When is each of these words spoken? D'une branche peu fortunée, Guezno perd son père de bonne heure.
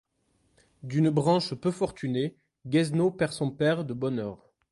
D'une 0.81 1.11
branche 1.11 1.53
peu 1.53 1.69
fortunée, 1.69 2.35
Guezno 2.65 3.11
perd 3.11 3.33
son 3.33 3.51
père 3.51 3.85
de 3.85 3.93
bonne 3.93 4.17
heure. 4.17 4.51